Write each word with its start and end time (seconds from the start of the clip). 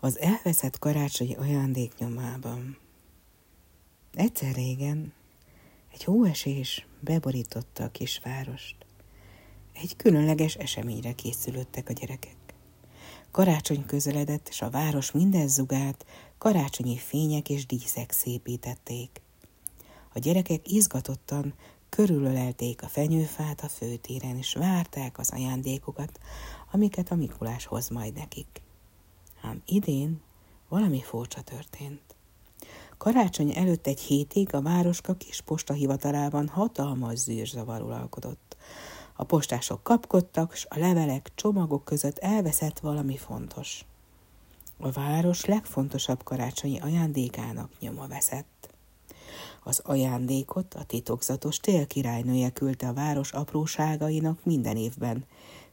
Az 0.00 0.18
elveszett 0.18 0.78
karácsonyi 0.78 1.34
ajándék 1.34 1.92
nyomában. 1.98 2.78
Egyszer 4.12 4.54
régen 4.54 5.12
egy 5.92 6.04
hóesés 6.04 6.86
beborította 7.00 7.84
a 7.84 7.90
kisvárost. 7.90 8.76
Egy 9.72 9.96
különleges 9.96 10.54
eseményre 10.54 11.12
készülöttek 11.12 11.88
a 11.88 11.92
gyerekek. 11.92 12.36
Karácsony 13.30 13.86
közeledett, 13.86 14.48
és 14.48 14.62
a 14.62 14.70
város 14.70 15.12
minden 15.12 15.48
zugát 15.48 16.06
karácsonyi 16.38 16.96
fények 16.96 17.50
és 17.50 17.66
díszek 17.66 18.10
szépítették. 18.10 19.20
A 20.14 20.18
gyerekek 20.18 20.70
izgatottan 20.70 21.54
körülölelték 21.88 22.82
a 22.82 22.88
fenyőfát 22.88 23.60
a 23.60 23.68
főtéren, 23.68 24.36
és 24.36 24.54
várták 24.54 25.18
az 25.18 25.30
ajándékokat, 25.30 26.20
amiket 26.70 27.10
a 27.10 27.14
Mikulás 27.14 27.66
hoz 27.66 27.88
majd 27.88 28.14
nekik. 28.14 28.66
Ám 29.42 29.62
idén 29.66 30.20
valami 30.68 31.00
furcsa 31.00 31.40
történt. 31.40 32.16
Karácsony 32.98 33.52
előtt 33.56 33.86
egy 33.86 34.00
hétig 34.00 34.54
a 34.54 34.62
városka 34.62 35.14
kis 35.14 35.40
postahivatalában 35.40 36.48
hatalmas 36.48 37.18
zűrzavar 37.18 37.82
uralkodott. 37.82 38.56
A 39.16 39.24
postások 39.24 39.82
kapkodtak, 39.82 40.54
s 40.54 40.66
a 40.68 40.78
levelek, 40.78 41.30
csomagok 41.34 41.84
között 41.84 42.18
elveszett 42.18 42.78
valami 42.78 43.16
fontos. 43.16 43.84
A 44.78 44.90
város 44.90 45.44
legfontosabb 45.44 46.22
karácsonyi 46.22 46.80
ajándékának 46.80 47.70
nyoma 47.80 48.06
veszett. 48.06 48.74
Az 49.64 49.80
ajándékot 49.84 50.74
a 50.74 50.84
titokzatos 50.84 51.58
télkirálynője 51.58 52.50
küldte 52.50 52.88
a 52.88 52.92
város 52.92 53.32
apróságainak 53.32 54.44
minden 54.44 54.76
évben, 54.76 55.24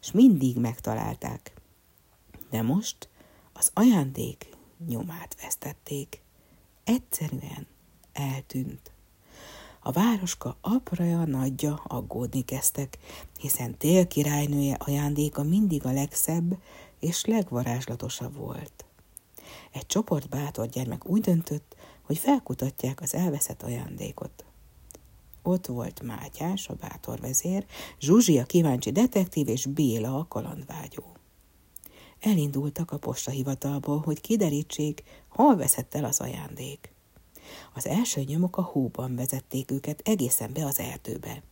és 0.01 0.11
mindig 0.11 0.57
megtalálták. 0.57 1.53
De 2.49 2.61
most 2.61 3.09
az 3.57 3.71
ajándék 3.73 4.49
nyomát 4.87 5.35
vesztették. 5.41 6.21
Egyszerűen 6.83 7.67
eltűnt. 8.13 8.91
A 9.79 9.91
városka 9.91 10.57
apraja, 10.61 11.25
nagyja 11.25 11.81
aggódni 11.87 12.41
kezdtek, 12.41 12.97
hiszen 13.39 13.77
tél 13.77 14.07
királynője 14.07 14.75
ajándéka 14.79 15.43
mindig 15.43 15.85
a 15.85 15.91
legszebb 15.91 16.57
és 16.99 17.25
legvarázslatosabb 17.25 18.35
volt. 18.35 18.85
Egy 19.71 19.85
csoport 19.85 20.29
bátor 20.29 20.67
gyermek 20.67 21.09
úgy 21.09 21.21
döntött, 21.21 21.75
hogy 22.01 22.17
felkutatják 22.17 23.01
az 23.01 23.13
elveszett 23.13 23.61
ajándékot. 23.61 24.45
Ott 25.43 25.65
volt 25.65 26.01
Mátyás, 26.01 26.69
a 26.69 26.73
bátor 26.73 27.19
vezér, 27.19 27.65
Zsuzsi, 27.99 28.39
a 28.39 28.45
kíváncsi 28.45 28.91
detektív, 28.91 29.47
és 29.47 29.65
Béla, 29.65 30.17
a 30.17 30.27
kalandvágyó. 30.27 31.15
Elindultak 32.25 32.91
a 32.91 32.97
postahivatalból, 32.97 33.99
hogy 33.99 34.21
kiderítsék, 34.21 35.03
hol 35.27 35.55
veszett 35.55 35.95
el 35.95 36.05
az 36.05 36.19
ajándék. 36.19 36.93
Az 37.73 37.87
első 37.87 38.21
nyomok 38.21 38.57
a 38.57 38.61
hóban 38.61 39.15
vezették 39.15 39.71
őket 39.71 40.01
egészen 40.03 40.53
be 40.53 40.65
az 40.65 40.79
erdőbe. 40.79 41.43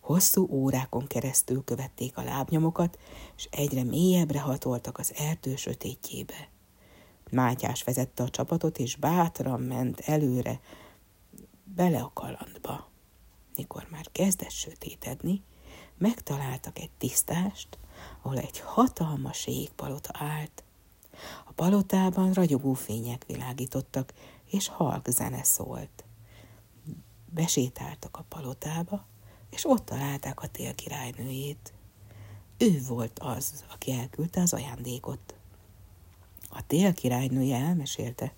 Hosszú 0.00 0.46
órákon 0.50 1.06
keresztül 1.06 1.64
követték 1.64 2.16
a 2.16 2.22
lábnyomokat, 2.22 2.98
és 3.36 3.48
egyre 3.50 3.84
mélyebbre 3.84 4.40
hatoltak 4.40 4.98
az 4.98 5.12
erdő 5.14 5.56
sötétjébe. 5.56 6.48
Mátyás 7.30 7.82
vezette 7.82 8.22
a 8.22 8.30
csapatot, 8.30 8.78
és 8.78 8.96
bátran 8.96 9.60
ment 9.60 10.00
előre, 10.00 10.60
bele 11.64 12.00
a 12.00 12.10
kalandba. 12.14 12.88
Mikor 13.56 13.86
már 13.90 14.08
kezdett 14.12 14.50
sötétedni, 14.50 15.42
megtaláltak 15.98 16.78
egy 16.78 16.90
tisztást, 16.98 17.78
ahol 18.22 18.38
egy 18.38 18.60
hatalmas 18.60 19.46
égpalota 19.46 20.10
állt. 20.12 20.64
A 21.44 21.52
palotában 21.52 22.32
ragyogó 22.32 22.72
fények 22.72 23.24
világítottak, 23.26 24.12
és 24.50 24.68
halk 24.68 25.08
zene 25.08 25.44
szólt. 25.44 26.04
Besétáltak 27.30 28.16
a 28.16 28.24
palotába, 28.28 29.04
és 29.50 29.66
ott 29.66 29.84
találták 29.84 30.42
a 30.42 30.46
tél 30.46 30.74
királynőjét. 30.74 31.72
Ő 32.58 32.82
volt 32.88 33.18
az, 33.18 33.64
aki 33.72 33.92
elküldte 33.92 34.40
az 34.40 34.52
ajándékot. 34.52 35.34
A 36.50 36.66
tél 36.66 36.94
királynője 36.94 37.56
elmesélte, 37.56 38.34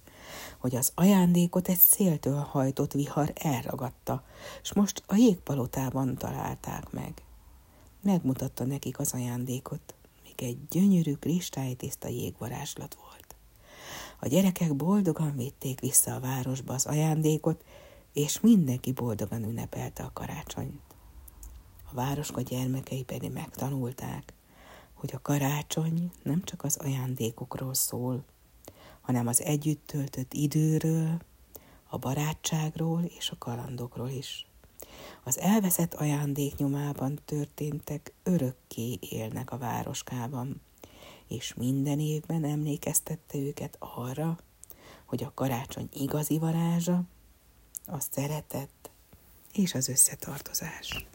hogy 0.59 0.76
az 0.76 0.93
ajándékot 0.94 1.69
egy 1.69 1.78
széltől 1.78 2.38
hajtott 2.38 2.93
vihar 2.93 3.32
elragadta, 3.34 4.25
és 4.62 4.72
most 4.72 5.03
a 5.06 5.15
jégpalotában 5.15 6.16
találták 6.16 6.91
meg. 6.91 7.22
Megmutatta 8.06 8.65
nekik 8.65 8.99
az 8.99 9.12
ajándékot, 9.12 9.94
még 10.22 10.49
egy 10.49 10.59
gyönyörű 10.69 11.15
kristálytiszta 11.15 12.09
jégvarázslat 12.09 12.97
volt. 13.03 13.37
A 14.21 14.27
gyerekek 14.27 14.77
boldogan 14.77 15.37
vitték 15.37 15.81
vissza 15.81 16.15
a 16.15 16.21
városba 16.21 16.75
az 16.75 16.87
ajándékot, 16.87 17.65
és 18.12 18.41
mindenki 18.41 18.93
boldogan 18.93 19.43
ünnepelte 19.43 20.03
a 20.03 20.11
karácsonyt. 20.12 20.81
A 21.91 21.94
városka 21.94 22.41
gyermekei 22.41 23.03
pedig 23.03 23.33
megtanulták, 23.33 24.33
hogy 24.94 25.11
a 25.15 25.23
karácsony 25.23 26.11
nem 26.23 26.43
csak 26.44 26.65
az 26.65 26.77
ajándékokról 26.77 27.75
szól, 27.75 28.25
hanem 29.00 29.27
az 29.27 29.43
együtt 29.43 29.87
töltött 29.87 30.34
időről, 30.34 31.19
a 31.88 31.99
barátságról 31.99 33.03
és 33.03 33.31
a 33.31 33.38
kalandokról 33.38 34.09
is. 34.09 34.47
Az 35.25 35.39
elveszett 35.39 35.94
ajándék 35.94 36.56
nyomában 36.56 37.19
történtek 37.25 38.12
örökké 38.22 38.99
élnek 39.00 39.50
a 39.50 39.59
városkában, 39.59 40.61
és 41.28 41.55
minden 41.55 42.00
évben 42.00 42.44
emlékeztette 42.44 43.39
őket 43.39 43.77
arra, 43.78 44.39
hogy 45.05 45.22
a 45.25 45.33
karácsony 45.34 45.89
igazi 45.93 46.39
varázsa, 46.39 47.03
a 47.87 48.00
szeretet 48.00 48.91
és 49.53 49.75
az 49.75 49.89
összetartozás. 49.89 51.06